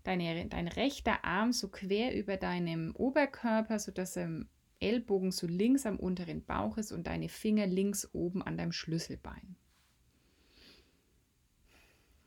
deine, 0.03 0.47
dein 0.47 0.69
rechter 0.69 1.23
Arm 1.23 1.53
so 1.53 1.69
quer 1.69 2.17
über 2.17 2.39
deinem 2.39 2.97
Oberkörper, 2.97 3.79
sodass 3.79 4.17
im 4.17 4.49
Ellbogen 4.81 5.33
so 5.33 5.47
links 5.47 5.85
am 5.85 5.99
unteren 5.99 6.43
Bauch 6.43 6.79
ist 6.79 6.93
und 6.93 7.09
deine 7.09 7.29
Finger 7.29 7.67
links 7.67 8.09
oben 8.15 8.41
an 8.41 8.57
deinem 8.57 8.73
Schlüsselbein. 8.73 9.57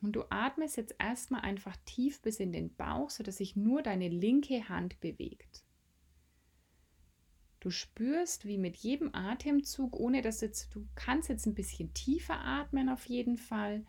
Und 0.08 0.14
du 0.14 0.24
atmest 0.30 0.78
jetzt 0.78 0.96
erstmal 1.00 1.42
einfach 1.42 1.76
tief 1.84 2.22
bis 2.22 2.40
in 2.40 2.54
den 2.54 2.74
Bauch, 2.74 3.10
sodass 3.10 3.36
sich 3.36 3.58
nur 3.58 3.82
deine 3.82 4.08
linke 4.08 4.70
Hand 4.70 5.02
bewegt. 5.02 5.66
Du 7.60 7.72
spürst, 7.72 8.46
wie 8.46 8.58
mit 8.58 8.78
jedem 8.78 9.14
Atemzug, 9.14 10.00
ohne 10.00 10.22
dass 10.22 10.40
jetzt, 10.40 10.74
du 10.74 10.88
kannst 10.96 11.28
jetzt 11.28 11.46
ein 11.46 11.56
bisschen 11.56 11.94
tiefer 11.94 12.40
atmen 12.40 12.88
auf 12.88 13.06
jeden 13.08 13.38
Fall. 13.38 13.86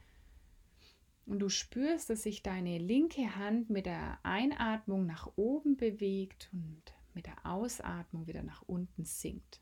Und 1.25 1.39
du 1.39 1.49
spürst, 1.49 2.11
dass 2.11 2.25
sich 2.25 2.43
deine 2.43 2.79
linke 2.79 3.37
Hand 3.37 3.71
mit 3.71 3.87
der 3.87 4.19
Einatmung 4.25 5.07
nach 5.07 5.31
oben 5.37 5.77
bewegt 5.77 6.51
und 6.53 6.83
mit 7.15 7.27
der 7.27 7.47
Ausatmung 7.47 8.27
wieder 8.27 8.43
nach 8.43 8.63
unten 8.63 9.05
sinkt. 9.05 9.61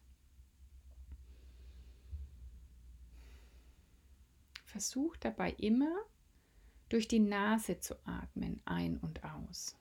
Versuch 4.64 5.18
dabei 5.18 5.50
immer 5.50 5.94
durch 6.88 7.08
die 7.08 7.20
Nase 7.20 7.80
zu 7.80 7.94
atmen, 8.06 8.60
ein 8.64 8.96
und 8.98 9.24
aus. 9.24 9.76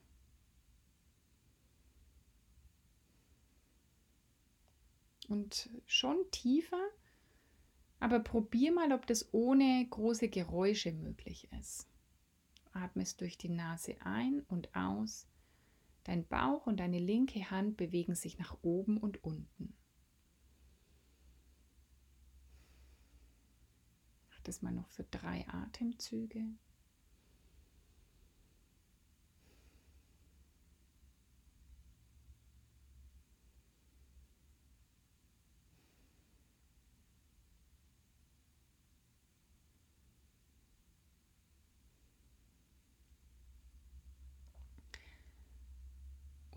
Und 5.28 5.70
schon 5.86 6.18
tiefer 6.32 6.82
aber 8.00 8.20
probier 8.20 8.72
mal, 8.72 8.92
ob 8.92 9.08
das 9.08 9.34
ohne 9.34 9.88
große 9.90 10.30
Geräusche 10.30 10.92
möglich 10.92 11.52
ist. 11.60 11.88
Atmest 12.72 13.22
durch 13.22 13.38
die 13.38 13.50
Nase 13.50 13.96
ein 14.02 14.42
und 14.42 14.76
aus. 14.76 15.28
Dein 16.04 16.28
Bauch 16.28 16.68
und 16.68 16.80
deine 16.80 17.00
linke 17.00 17.50
Hand 17.50 17.78
bewegen 17.78 18.14
sich 18.14 18.38
nach 18.38 18.58
oben 18.62 18.98
und 18.98 19.24
unten. 19.24 19.76
Mach 24.30 24.40
das 24.42 24.62
mal 24.62 24.74
noch 24.74 24.90
für 24.90 25.06
drei 25.06 25.48
Atemzüge. 25.48 26.44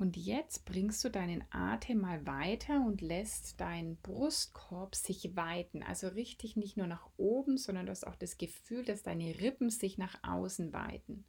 Und 0.09 0.17
jetzt 0.17 0.65
bringst 0.65 1.05
du 1.05 1.11
deinen 1.11 1.45
Atem 1.51 2.01
mal 2.01 2.27
weiter 2.27 2.81
und 2.81 3.03
lässt 3.03 3.61
deinen 3.61 3.99
Brustkorb 3.99 4.95
sich 4.95 5.37
weiten. 5.37 5.83
Also 5.83 6.09
richtig 6.09 6.57
nicht 6.57 6.79
nur 6.79 6.87
nach 6.87 7.11
oben, 7.19 7.59
sondern 7.59 7.85
du 7.85 7.91
hast 7.91 8.07
auch 8.07 8.17
das 8.17 8.39
Gefühl, 8.39 8.87
dass 8.87 9.03
deine 9.03 9.39
Rippen 9.39 9.69
sich 9.69 9.99
nach 9.99 10.19
außen 10.23 10.73
weiten. 10.73 11.27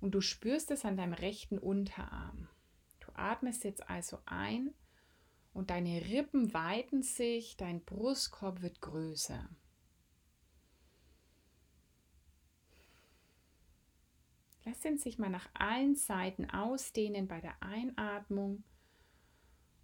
Und 0.00 0.16
du 0.16 0.20
spürst 0.20 0.72
es 0.72 0.84
an 0.84 0.96
deinem 0.96 1.12
rechten 1.12 1.60
Unterarm. 1.60 2.48
Du 2.98 3.12
atmest 3.14 3.62
jetzt 3.62 3.88
also 3.88 4.18
ein 4.26 4.74
und 5.52 5.70
deine 5.70 6.08
Rippen 6.08 6.52
weiten 6.52 7.04
sich, 7.04 7.56
dein 7.56 7.84
Brustkorb 7.84 8.62
wird 8.62 8.80
größer. 8.80 9.48
Lass 14.64 14.84
ihn 14.84 14.98
sich 14.98 15.18
mal 15.18 15.30
nach 15.30 15.48
allen 15.54 15.96
Seiten 15.96 16.50
ausdehnen 16.50 17.28
bei 17.28 17.40
der 17.40 17.62
Einatmung 17.62 18.62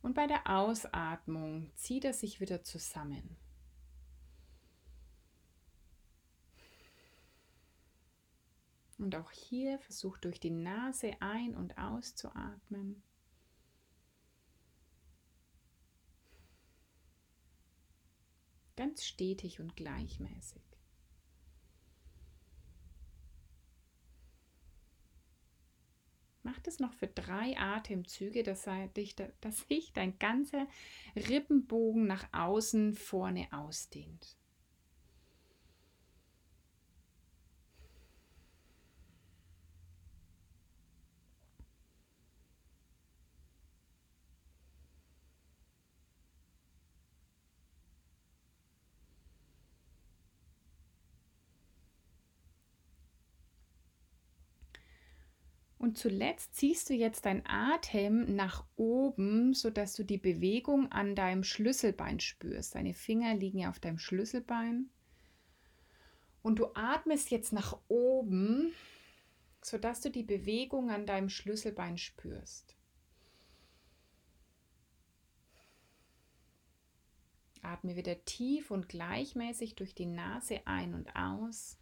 und 0.02 0.14
bei 0.14 0.26
der 0.26 0.46
Ausatmung 0.48 1.72
zieht 1.74 2.04
er 2.04 2.12
sich 2.12 2.40
wieder 2.40 2.62
zusammen. 2.62 3.36
Und 8.98 9.14
auch 9.14 9.30
hier 9.30 9.78
versuch 9.78 10.16
durch 10.18 10.40
die 10.40 10.50
Nase 10.50 11.12
ein- 11.20 11.54
und 11.54 11.76
auszuatmen. 11.76 13.02
Ganz 18.76 19.04
stetig 19.04 19.60
und 19.60 19.76
gleichmäßig. 19.76 20.65
Mach 26.46 26.60
das 26.60 26.78
noch 26.78 26.92
für 26.92 27.08
drei 27.08 27.58
Atemzüge, 27.58 28.44
dass 28.44 28.68
sich 29.68 29.92
dein 29.92 30.16
ganzer 30.20 30.68
Rippenbogen 31.16 32.06
nach 32.06 32.28
außen 32.32 32.94
vorne 32.94 33.48
ausdehnt. 33.50 34.36
Und 55.86 55.96
zuletzt 55.96 56.56
ziehst 56.56 56.90
du 56.90 56.94
jetzt 56.94 57.26
deinen 57.26 57.46
Atem 57.46 58.34
nach 58.34 58.64
oben, 58.74 59.54
sodass 59.54 59.94
du 59.94 60.02
die 60.02 60.18
Bewegung 60.18 60.90
an 60.90 61.14
deinem 61.14 61.44
Schlüsselbein 61.44 62.18
spürst. 62.18 62.74
Deine 62.74 62.92
Finger 62.92 63.36
liegen 63.36 63.60
ja 63.60 63.70
auf 63.70 63.78
deinem 63.78 64.00
Schlüsselbein. 64.00 64.90
Und 66.42 66.58
du 66.58 66.66
atmest 66.74 67.30
jetzt 67.30 67.52
nach 67.52 67.78
oben, 67.86 68.72
sodass 69.62 70.00
du 70.00 70.10
die 70.10 70.24
Bewegung 70.24 70.90
an 70.90 71.06
deinem 71.06 71.28
Schlüsselbein 71.28 71.98
spürst. 71.98 72.74
Atme 77.62 77.94
wieder 77.94 78.24
tief 78.24 78.72
und 78.72 78.88
gleichmäßig 78.88 79.76
durch 79.76 79.94
die 79.94 80.06
Nase 80.06 80.62
ein 80.66 80.94
und 80.94 81.14
aus 81.14 81.78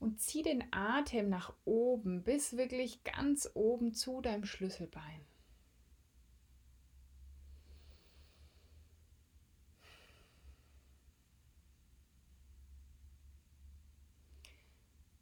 und 0.00 0.20
zieh 0.20 0.42
den 0.42 0.64
Atem 0.72 1.28
nach 1.28 1.52
oben 1.64 2.22
bis 2.22 2.56
wirklich 2.56 3.02
ganz 3.04 3.50
oben 3.54 3.94
zu 3.94 4.20
deinem 4.20 4.44
Schlüsselbein. 4.44 5.26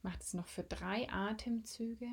Mach 0.03 0.21
es 0.21 0.35
noch 0.35 0.47
für 0.47 0.63
drei 0.63 1.11
Atemzüge. 1.11 2.09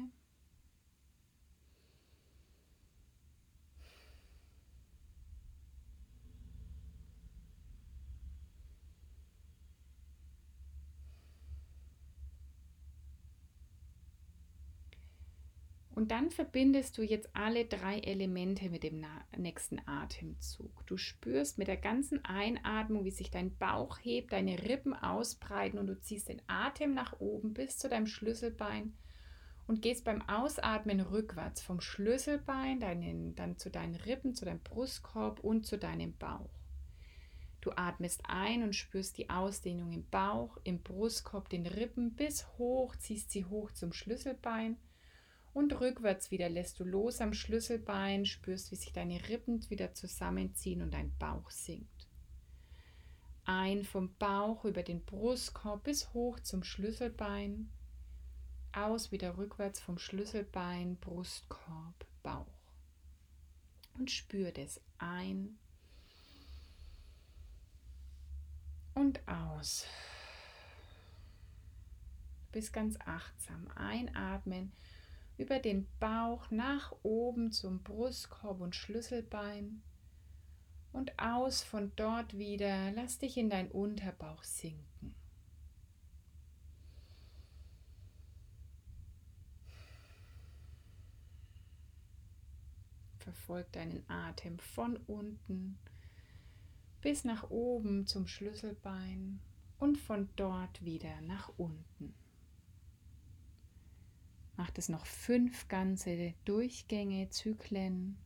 Und 16.03 16.11
dann 16.11 16.31
verbindest 16.31 16.97
du 16.97 17.01
jetzt 17.01 17.29
alle 17.33 17.63
drei 17.63 17.97
Elemente 17.99 18.69
mit 18.69 18.83
dem 18.83 19.05
nächsten 19.37 19.79
Atemzug. 19.87 20.85
Du 20.85 20.97
spürst 20.97 21.57
mit 21.57 21.69
der 21.69 21.77
ganzen 21.77 22.25
Einatmung, 22.25 23.05
wie 23.05 23.11
sich 23.11 23.31
dein 23.31 23.55
Bauch 23.55 23.99
hebt, 24.01 24.33
deine 24.33 24.61
Rippen 24.63 24.93
ausbreiten 24.93 25.79
und 25.79 25.87
du 25.87 25.97
ziehst 25.97 26.27
den 26.27 26.41
Atem 26.47 26.93
nach 26.93 27.21
oben 27.21 27.53
bis 27.53 27.77
zu 27.77 27.87
deinem 27.87 28.07
Schlüsselbein 28.07 28.97
und 29.65 29.81
gehst 29.81 30.03
beim 30.03 30.21
Ausatmen 30.27 30.99
rückwärts 30.99 31.61
vom 31.61 31.79
Schlüsselbein 31.79 32.81
deinen, 32.81 33.33
dann 33.35 33.57
zu 33.57 33.69
deinen 33.69 33.95
Rippen, 33.95 34.35
zu 34.35 34.43
deinem 34.43 34.59
Brustkorb 34.59 35.39
und 35.39 35.65
zu 35.65 35.77
deinem 35.77 36.17
Bauch. 36.17 36.59
Du 37.61 37.71
atmest 37.77 38.23
ein 38.27 38.61
und 38.61 38.75
spürst 38.75 39.17
die 39.17 39.29
Ausdehnung 39.29 39.93
im 39.93 40.05
Bauch, 40.09 40.57
im 40.65 40.81
Brustkorb, 40.81 41.47
den 41.47 41.65
Rippen 41.65 42.13
bis 42.13 42.45
hoch, 42.57 42.93
ziehst 42.97 43.31
sie 43.31 43.45
hoch 43.45 43.71
zum 43.71 43.93
Schlüsselbein 43.93 44.75
und 45.53 45.79
rückwärts 45.79 46.31
wieder 46.31 46.49
lässt 46.49 46.79
du 46.79 46.83
los 46.83 47.21
am 47.21 47.33
Schlüsselbein, 47.33 48.25
spürst, 48.25 48.71
wie 48.71 48.75
sich 48.75 48.91
deine 48.91 49.27
Rippen 49.29 49.69
wieder 49.69 49.93
zusammenziehen 49.93 50.81
und 50.81 50.91
dein 50.93 51.15
Bauch 51.17 51.49
sinkt. 51.51 52.07
Ein 53.45 53.83
vom 53.83 54.15
Bauch 54.15 54.65
über 54.65 54.83
den 54.83 55.03
Brustkorb 55.03 55.83
bis 55.83 56.13
hoch 56.13 56.39
zum 56.39 56.63
Schlüsselbein. 56.63 57.69
Aus 58.71 59.11
wieder 59.11 59.37
rückwärts 59.37 59.79
vom 59.79 59.99
Schlüsselbein, 59.99 60.97
Brustkorb, 60.97 62.05
Bauch. 62.23 62.47
Und 63.99 64.09
spür 64.09 64.51
das 64.51 64.81
ein 64.97 65.59
und 68.95 69.27
aus. 69.27 69.85
Bis 72.51 72.71
ganz 72.71 72.97
achtsam 73.05 73.67
einatmen 73.75 74.71
über 75.37 75.59
den 75.59 75.87
Bauch 75.99 76.49
nach 76.51 76.93
oben 77.03 77.51
zum 77.51 77.81
Brustkorb 77.83 78.61
und 78.61 78.75
Schlüsselbein 78.75 79.81
und 80.91 81.17
aus 81.19 81.63
von 81.63 81.91
dort 81.95 82.37
wieder. 82.37 82.91
Lass 82.91 83.17
dich 83.17 83.37
in 83.37 83.49
dein 83.49 83.71
Unterbauch 83.71 84.43
sinken. 84.43 85.15
Verfolg 93.17 93.71
deinen 93.71 94.03
Atem 94.09 94.59
von 94.59 94.97
unten 95.07 95.79
bis 97.01 97.25
nach 97.25 97.49
oben 97.49 98.07
zum 98.07 98.27
Schlüsselbein 98.27 99.39
und 99.77 99.97
von 99.97 100.29
dort 100.37 100.83
wieder 100.85 101.19
nach 101.21 101.51
unten. 101.57 102.13
Macht 104.55 104.77
es 104.77 104.87
noch 104.87 105.05
fünf 105.05 105.67
ganze 105.67 106.33
Durchgänge, 106.45 107.29
Zyklen. 107.29 108.17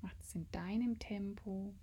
Macht 0.00 0.20
es 0.22 0.34
in 0.34 0.50
deinem 0.52 0.98
Tempo. 0.98 1.74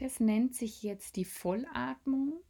Das 0.00 0.18
nennt 0.18 0.54
sich 0.54 0.82
jetzt 0.82 1.16
die 1.16 1.26
Vollatmung. 1.26 2.40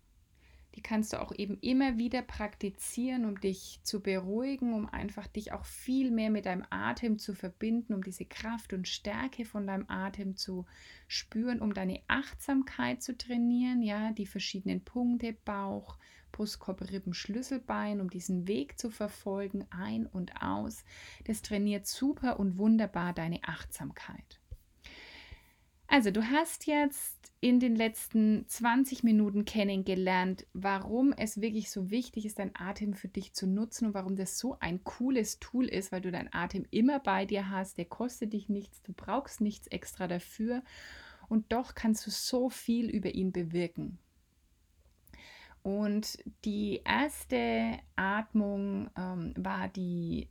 Die 0.76 0.82
kannst 0.82 1.12
du 1.12 1.20
auch 1.20 1.32
eben 1.34 1.58
immer 1.58 1.98
wieder 1.98 2.22
praktizieren, 2.22 3.24
um 3.24 3.40
dich 3.40 3.80
zu 3.82 4.00
beruhigen, 4.00 4.72
um 4.72 4.88
einfach 4.88 5.26
dich 5.26 5.50
auch 5.50 5.64
viel 5.64 6.12
mehr 6.12 6.30
mit 6.30 6.46
deinem 6.46 6.64
Atem 6.70 7.18
zu 7.18 7.34
verbinden, 7.34 7.92
um 7.92 8.04
diese 8.04 8.24
Kraft 8.24 8.72
und 8.72 8.86
Stärke 8.86 9.44
von 9.44 9.66
deinem 9.66 9.86
Atem 9.88 10.36
zu 10.36 10.64
spüren, 11.08 11.60
um 11.60 11.74
deine 11.74 12.00
Achtsamkeit 12.06 13.02
zu 13.02 13.18
trainieren, 13.18 13.82
ja, 13.82 14.12
die 14.12 14.26
verschiedenen 14.26 14.84
Punkte, 14.84 15.36
Bauch, 15.44 15.98
Brustkorb, 16.30 16.82
Rippen, 16.82 17.14
Schlüsselbein, 17.14 18.00
um 18.00 18.10
diesen 18.10 18.46
Weg 18.46 18.78
zu 18.78 18.90
verfolgen, 18.90 19.66
ein 19.70 20.06
und 20.06 20.40
aus. 20.40 20.84
Das 21.24 21.42
trainiert 21.42 21.88
super 21.88 22.38
und 22.38 22.58
wunderbar 22.58 23.12
deine 23.12 23.42
Achtsamkeit. 23.42 24.39
Also 25.92 26.12
du 26.12 26.30
hast 26.30 26.68
jetzt 26.68 27.32
in 27.40 27.58
den 27.58 27.74
letzten 27.74 28.46
20 28.46 29.02
Minuten 29.02 29.44
kennengelernt, 29.44 30.46
warum 30.52 31.12
es 31.12 31.40
wirklich 31.40 31.68
so 31.68 31.90
wichtig 31.90 32.26
ist, 32.26 32.38
dein 32.38 32.54
Atem 32.54 32.94
für 32.94 33.08
dich 33.08 33.32
zu 33.32 33.48
nutzen 33.48 33.86
und 33.86 33.94
warum 33.94 34.14
das 34.14 34.38
so 34.38 34.56
ein 34.60 34.84
cooles 34.84 35.40
Tool 35.40 35.66
ist, 35.66 35.90
weil 35.90 36.00
du 36.00 36.12
deinen 36.12 36.32
Atem 36.32 36.64
immer 36.70 37.00
bei 37.00 37.26
dir 37.26 37.50
hast, 37.50 37.76
der 37.76 37.86
kostet 37.86 38.34
dich 38.34 38.48
nichts, 38.48 38.82
du 38.82 38.92
brauchst 38.92 39.40
nichts 39.40 39.66
extra 39.66 40.06
dafür 40.06 40.62
und 41.28 41.50
doch 41.52 41.74
kannst 41.74 42.06
du 42.06 42.12
so 42.12 42.50
viel 42.50 42.88
über 42.88 43.12
ihn 43.12 43.32
bewirken. 43.32 43.98
Und 45.64 46.18
die 46.44 46.82
erste 46.84 47.80
Atmung 47.96 48.90
ähm, 48.96 49.34
war 49.36 49.66
die 49.66 50.28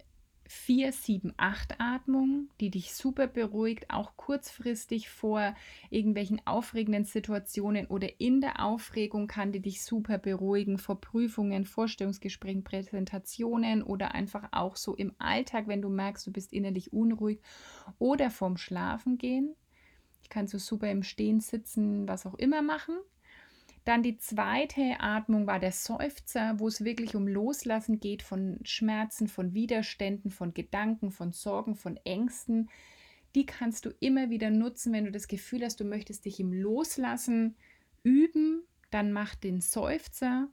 4, 0.51 0.91
7, 0.91 1.33
8 1.38 1.79
Atmung, 1.79 2.49
die 2.59 2.71
dich 2.71 2.95
super 2.95 3.27
beruhigt, 3.27 3.91
auch 3.91 4.17
kurzfristig 4.17 5.07
vor 5.07 5.55
irgendwelchen 5.91 6.41
aufregenden 6.45 7.05
Situationen 7.05 7.85
oder 7.85 8.19
in 8.19 8.41
der 8.41 8.65
Aufregung 8.65 9.27
kann 9.27 9.51
die 9.51 9.59
dich 9.59 9.83
super 9.83 10.17
beruhigen 10.17 10.79
vor 10.79 10.99
Prüfungen, 10.99 11.65
Vorstellungsgesprächen, 11.65 12.63
Präsentationen 12.63 13.83
oder 13.83 14.15
einfach 14.15 14.49
auch 14.51 14.75
so 14.75 14.95
im 14.95 15.13
Alltag, 15.19 15.67
wenn 15.67 15.83
du 15.83 15.89
merkst, 15.89 16.25
du 16.25 16.31
bist 16.31 16.51
innerlich 16.51 16.93
unruhig 16.93 17.41
oder 17.99 18.31
vorm 18.31 18.57
Schlafengehen. 18.57 19.55
Ich 20.23 20.29
kann 20.29 20.47
so 20.47 20.57
super 20.57 20.89
im 20.89 21.03
Stehen, 21.03 21.41
Sitzen, 21.41 22.07
was 22.07 22.25
auch 22.25 22.33
immer 22.33 22.63
machen. 22.63 22.95
Dann 23.89 24.04
die 24.04 24.19
zweite 24.19 24.99
Atmung 24.99 25.47
war 25.47 25.58
der 25.58 25.71
Seufzer, 25.71 26.54
wo 26.60 26.67
es 26.67 26.86
wirklich 26.86 27.15
um 27.15 27.28
Loslassen 27.28 27.99
geht 27.99 28.21
von 28.21 28.60
Schmerzen, 28.63 29.28
von 29.28 29.56
Widerständen, 29.56 30.30
von 30.30 30.54
Gedanken, 30.54 31.10
von 31.10 31.32
Sorgen, 31.32 31.73
von 31.73 31.97
Ängsten. 32.04 32.69
Die 33.34 33.47
kannst 33.47 33.86
du 33.86 33.89
immer 33.99 34.30
wieder 34.30 34.52
nutzen, 34.52 34.93
wenn 34.93 35.06
du 35.06 35.12
das 35.12 35.28
Gefühl 35.28 35.63
hast, 35.63 35.80
du 35.80 35.86
möchtest 35.86 36.25
dich 36.25 36.39
im 36.39 36.54
Loslassen 36.54 37.56
üben. 38.04 38.62
Dann 38.91 39.12
mach 39.12 39.34
den 39.34 39.60
Seufzer. 39.60 40.49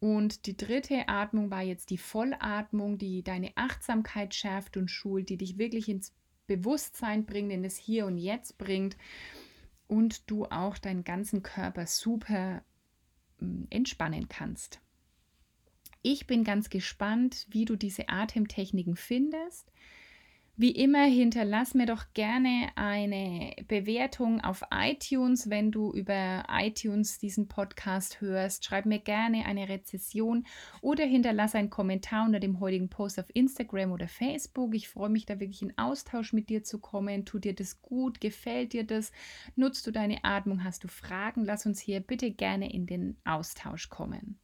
Und 0.00 0.46
die 0.46 0.56
dritte 0.56 1.08
Atmung 1.08 1.52
war 1.52 1.62
jetzt 1.62 1.90
die 1.90 1.96
Vollatmung, 1.98 2.98
die 2.98 3.22
deine 3.22 3.52
Achtsamkeit 3.54 4.34
schärft 4.34 4.76
und 4.76 4.90
schult, 4.90 5.28
die 5.28 5.36
dich 5.36 5.58
wirklich 5.58 5.88
ins 5.88 6.12
Bewusstsein 6.48 7.24
bringt, 7.24 7.52
in 7.52 7.62
das 7.62 7.76
Hier 7.76 8.04
und 8.04 8.18
Jetzt 8.18 8.58
bringt 8.58 8.96
und 9.88 10.30
du 10.30 10.44
auch 10.44 10.78
deinen 10.78 11.02
ganzen 11.02 11.42
Körper 11.42 11.86
super 11.86 12.62
hm, 13.38 13.66
entspannen 13.70 14.28
kannst. 14.28 14.80
Ich 16.02 16.26
bin 16.26 16.44
ganz 16.44 16.70
gespannt, 16.70 17.46
wie 17.50 17.64
du 17.64 17.74
diese 17.74 18.08
Atemtechniken 18.08 18.94
findest. 18.94 19.72
Wie 20.60 20.72
immer, 20.72 21.04
hinterlass 21.04 21.74
mir 21.74 21.86
doch 21.86 22.06
gerne 22.14 22.70
eine 22.74 23.54
Bewertung 23.68 24.40
auf 24.40 24.64
iTunes, 24.72 25.48
wenn 25.50 25.70
du 25.70 25.92
über 25.92 26.46
iTunes 26.50 27.20
diesen 27.20 27.46
Podcast 27.46 28.20
hörst. 28.20 28.64
Schreib 28.64 28.84
mir 28.84 28.98
gerne 28.98 29.46
eine 29.46 29.68
Rezession 29.68 30.44
oder 30.80 31.04
hinterlass 31.04 31.54
einen 31.54 31.70
Kommentar 31.70 32.26
unter 32.26 32.40
dem 32.40 32.58
heutigen 32.58 32.88
Post 32.88 33.20
auf 33.20 33.26
Instagram 33.32 33.92
oder 33.92 34.08
Facebook. 34.08 34.74
Ich 34.74 34.88
freue 34.88 35.10
mich 35.10 35.26
da 35.26 35.38
wirklich 35.38 35.62
in 35.62 35.78
Austausch 35.78 36.32
mit 36.32 36.48
dir 36.48 36.64
zu 36.64 36.80
kommen. 36.80 37.24
Tut 37.24 37.44
dir 37.44 37.54
das 37.54 37.80
gut? 37.80 38.20
Gefällt 38.20 38.72
dir 38.72 38.82
das? 38.82 39.12
Nutzt 39.54 39.86
du 39.86 39.92
deine 39.92 40.24
Atmung? 40.24 40.64
Hast 40.64 40.82
du 40.82 40.88
Fragen? 40.88 41.44
Lass 41.44 41.66
uns 41.66 41.78
hier 41.78 42.00
bitte 42.00 42.32
gerne 42.32 42.72
in 42.72 42.86
den 42.86 43.16
Austausch 43.24 43.90
kommen. 43.90 44.40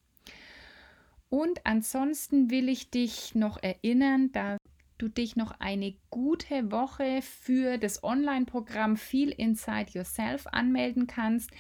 Und 1.29 1.67
ansonsten 1.67 2.53
will 2.53 2.69
ich 2.69 2.93
dich 2.93 3.35
noch 3.35 3.61
erinnern, 3.61 4.31
dass 4.31 4.61
du 4.99 5.09
dich 5.09 5.37
noch 5.37 5.53
eine 5.59 5.95
gute 6.11 6.71
Woche 6.71 7.21
für 7.23 7.79
das 7.79 8.05
Online-Programm 8.05 8.97
Feel 8.97 9.31
Inside 9.31 9.91
Yourself 9.93 10.47
anmelden 10.47 11.07
kannst. 11.07 11.51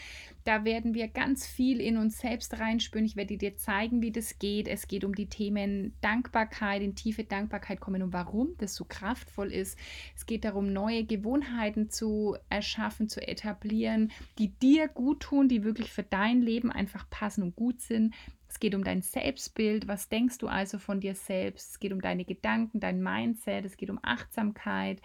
Da 0.44 0.64
werden 0.64 0.92
wir 0.92 1.08
ganz 1.08 1.46
viel 1.46 1.80
in 1.80 1.96
uns 1.96 2.18
selbst 2.18 2.58
reinspüren. 2.60 3.06
Ich 3.06 3.16
werde 3.16 3.38
dir 3.38 3.56
zeigen, 3.56 4.02
wie 4.02 4.12
das 4.12 4.38
geht. 4.38 4.68
Es 4.68 4.86
geht 4.86 5.04
um 5.04 5.14
die 5.14 5.28
Themen 5.28 5.94
Dankbarkeit, 6.02 6.82
in 6.82 6.94
tiefe 6.94 7.24
Dankbarkeit 7.24 7.80
kommen 7.80 8.02
und 8.02 8.12
warum 8.12 8.54
das 8.58 8.74
so 8.74 8.84
kraftvoll 8.84 9.50
ist. 9.50 9.78
Es 10.14 10.26
geht 10.26 10.44
darum, 10.44 10.72
neue 10.72 11.04
Gewohnheiten 11.04 11.88
zu 11.88 12.36
erschaffen, 12.50 13.08
zu 13.08 13.26
etablieren, 13.26 14.12
die 14.38 14.48
dir 14.48 14.88
gut 14.88 15.20
tun, 15.20 15.48
die 15.48 15.64
wirklich 15.64 15.90
für 15.90 16.02
dein 16.02 16.42
Leben 16.42 16.70
einfach 16.70 17.08
passen 17.08 17.42
und 17.42 17.56
gut 17.56 17.80
sind. 17.80 18.14
Es 18.54 18.60
geht 18.60 18.76
um 18.76 18.84
dein 18.84 19.02
Selbstbild. 19.02 19.88
Was 19.88 20.08
denkst 20.08 20.38
du 20.38 20.46
also 20.46 20.78
von 20.78 21.00
dir 21.00 21.16
selbst? 21.16 21.72
Es 21.72 21.80
geht 21.80 21.92
um 21.92 22.00
deine 22.00 22.24
Gedanken, 22.24 22.78
dein 22.78 23.02
Mindset. 23.02 23.64
Es 23.64 23.76
geht 23.76 23.90
um 23.90 23.98
Achtsamkeit. 24.00 25.02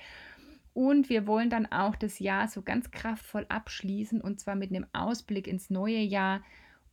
Und 0.76 1.10
wir 1.10 1.26
wollen 1.26 1.50
dann 1.50 1.66
auch 1.66 1.96
das 1.96 2.20
Jahr 2.20 2.48
so 2.48 2.62
ganz 2.62 2.92
kraftvoll 2.92 3.48
abschließen 3.50 4.22
und 4.22 4.40
zwar 4.40 4.54
mit 4.54 4.70
einem 4.70 4.86
Ausblick 4.94 5.48
ins 5.48 5.72
neue 5.72 5.98
Jahr. 5.98 6.44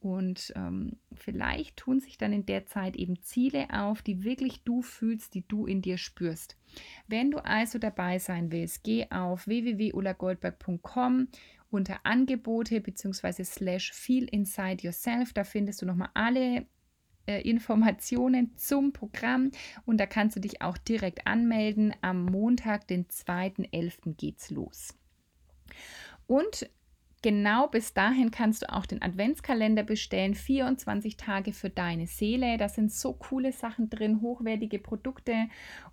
Und 0.00 0.54
ähm, 0.56 0.96
vielleicht 1.12 1.76
tun 1.76 2.00
sich 2.00 2.16
dann 2.16 2.32
in 2.32 2.46
der 2.46 2.64
Zeit 2.64 2.96
eben 2.96 3.20
Ziele 3.20 3.68
auf, 3.70 4.00
die 4.00 4.24
wirklich 4.24 4.64
du 4.64 4.80
fühlst, 4.80 5.34
die 5.34 5.46
du 5.46 5.66
in 5.66 5.82
dir 5.82 5.98
spürst. 5.98 6.56
Wenn 7.06 7.30
du 7.30 7.44
also 7.44 7.78
dabei 7.78 8.18
sein 8.18 8.50
willst, 8.50 8.82
geh 8.82 9.10
auf 9.10 9.46
www.ulagoldberg.com 9.46 11.28
unter 11.70 12.00
Angebote 12.04 12.80
bzw. 12.80 13.44
slash 13.44 13.92
Feel 13.92 14.24
Inside 14.24 14.82
Yourself. 14.82 15.32
Da 15.32 15.44
findest 15.44 15.82
du 15.82 15.86
nochmal 15.86 16.10
alle 16.14 16.66
äh, 17.26 17.40
Informationen 17.42 18.56
zum 18.56 18.92
Programm 18.92 19.50
und 19.84 19.98
da 19.98 20.06
kannst 20.06 20.36
du 20.36 20.40
dich 20.40 20.62
auch 20.62 20.78
direkt 20.78 21.26
anmelden. 21.26 21.94
Am 22.00 22.24
Montag, 22.24 22.86
den 22.88 23.06
2.11. 23.06 24.14
geht's 24.16 24.50
los. 24.50 24.94
Und 26.26 26.68
Genau 27.26 27.66
bis 27.66 27.92
dahin 27.92 28.30
kannst 28.30 28.62
du 28.62 28.72
auch 28.72 28.86
den 28.86 29.02
Adventskalender 29.02 29.82
bestellen. 29.82 30.36
24 30.36 31.16
Tage 31.16 31.52
für 31.52 31.68
deine 31.68 32.06
Seele. 32.06 32.56
Da 32.56 32.68
sind 32.68 32.92
so 32.92 33.14
coole 33.14 33.50
Sachen 33.50 33.90
drin, 33.90 34.20
hochwertige 34.20 34.78
Produkte 34.78 35.34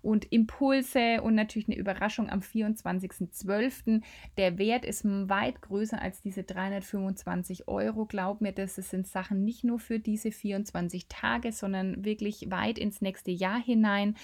und 0.00 0.30
Impulse 0.30 1.22
und 1.22 1.34
natürlich 1.34 1.66
eine 1.66 1.76
Überraschung 1.76 2.30
am 2.30 2.38
24.12. 2.38 4.00
Der 4.36 4.58
Wert 4.58 4.84
ist 4.84 5.04
weit 5.04 5.60
größer 5.60 6.00
als 6.00 6.20
diese 6.20 6.44
325 6.44 7.66
Euro. 7.66 8.06
Glaub 8.06 8.40
mir, 8.40 8.52
das 8.52 8.76
sind 8.76 9.08
Sachen 9.08 9.44
nicht 9.44 9.64
nur 9.64 9.80
für 9.80 9.98
diese 9.98 10.30
24 10.30 11.08
Tage, 11.08 11.50
sondern 11.50 12.04
wirklich 12.04 12.48
weit 12.52 12.78
ins 12.78 13.00
nächste 13.00 13.32
Jahr 13.32 13.60
hinein. 13.60 14.14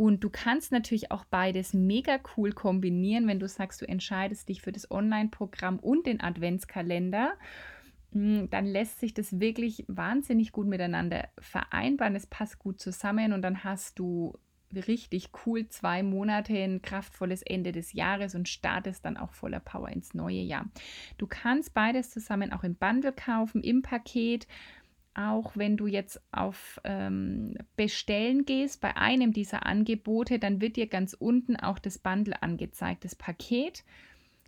Und 0.00 0.24
du 0.24 0.30
kannst 0.30 0.72
natürlich 0.72 1.10
auch 1.10 1.26
beides 1.26 1.74
mega 1.74 2.18
cool 2.34 2.52
kombinieren, 2.52 3.28
wenn 3.28 3.38
du 3.38 3.46
sagst, 3.46 3.82
du 3.82 3.86
entscheidest 3.86 4.48
dich 4.48 4.62
für 4.62 4.72
das 4.72 4.90
Online-Programm 4.90 5.78
und 5.78 6.06
den 6.06 6.22
Adventskalender. 6.22 7.34
Hm, 8.12 8.48
dann 8.48 8.64
lässt 8.64 8.98
sich 8.98 9.12
das 9.12 9.40
wirklich 9.40 9.84
wahnsinnig 9.88 10.52
gut 10.52 10.68
miteinander 10.68 11.28
vereinbaren. 11.38 12.16
Es 12.16 12.26
passt 12.26 12.58
gut 12.58 12.80
zusammen 12.80 13.34
und 13.34 13.42
dann 13.42 13.62
hast 13.62 13.98
du 13.98 14.38
richtig 14.74 15.32
cool 15.44 15.68
zwei 15.68 16.02
Monate, 16.02 16.54
ein 16.54 16.80
kraftvolles 16.80 17.42
Ende 17.42 17.70
des 17.70 17.92
Jahres 17.92 18.34
und 18.34 18.48
startest 18.48 19.04
dann 19.04 19.18
auch 19.18 19.34
voller 19.34 19.60
Power 19.60 19.90
ins 19.90 20.14
neue 20.14 20.40
Jahr. 20.40 20.64
Du 21.18 21.26
kannst 21.26 21.74
beides 21.74 22.08
zusammen 22.08 22.54
auch 22.54 22.64
im 22.64 22.74
Bundle 22.74 23.12
kaufen, 23.12 23.62
im 23.62 23.82
Paket. 23.82 24.46
Auch 25.14 25.56
wenn 25.56 25.76
du 25.76 25.86
jetzt 25.86 26.20
auf 26.30 26.80
ähm, 26.84 27.54
Bestellen 27.76 28.44
gehst 28.44 28.80
bei 28.80 28.96
einem 28.96 29.32
dieser 29.32 29.66
Angebote, 29.66 30.38
dann 30.38 30.60
wird 30.60 30.76
dir 30.76 30.86
ganz 30.86 31.14
unten 31.14 31.56
auch 31.56 31.78
das 31.78 31.98
Bundle 31.98 32.42
angezeigt, 32.42 33.04
das 33.04 33.14
Paket 33.14 33.84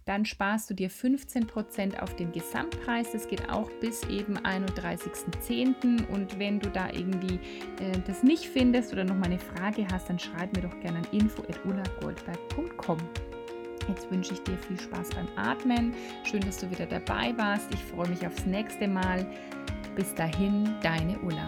dann 0.04 0.24
sparst 0.24 0.68
du 0.68 0.74
dir 0.74 0.90
15% 0.90 2.00
auf 2.00 2.16
den 2.16 2.32
Gesamtpreis. 2.32 3.12
Das 3.12 3.28
geht 3.28 3.48
auch 3.50 3.70
bis 3.80 4.02
eben 4.04 4.36
31.10. 4.38 6.08
Und 6.08 6.38
wenn 6.38 6.58
du 6.58 6.70
da 6.70 6.90
irgendwie 6.90 7.36
äh, 7.80 7.98
das 8.06 8.22
nicht 8.22 8.46
findest 8.46 8.92
oder 8.92 9.04
noch 9.04 9.14
mal 9.14 9.26
eine 9.26 9.38
Frage 9.38 9.86
hast, 9.92 10.08
dann 10.08 10.18
schreib 10.18 10.56
mir 10.56 10.62
doch 10.62 10.80
gerne 10.80 10.98
an 10.98 11.06
info.ullagoldberg.com. 11.12 12.98
Jetzt 13.88 14.10
wünsche 14.10 14.34
ich 14.34 14.42
dir 14.42 14.56
viel 14.58 14.78
Spaß 14.80 15.10
beim 15.10 15.28
Atmen. 15.36 15.94
Schön, 16.24 16.40
dass 16.40 16.58
du 16.58 16.70
wieder 16.70 16.86
dabei 16.86 17.36
warst. 17.36 17.72
Ich 17.72 17.80
freue 17.80 18.08
mich 18.08 18.26
aufs 18.26 18.46
nächste 18.46 18.88
Mal. 18.88 19.26
Bis 19.94 20.14
dahin, 20.14 20.74
deine 20.82 21.18
Ulla. 21.18 21.44